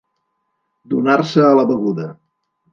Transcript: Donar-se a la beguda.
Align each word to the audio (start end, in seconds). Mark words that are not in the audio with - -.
Donar-se 0.95 1.45
a 1.51 1.53
la 1.61 1.69
beguda. 1.75 2.11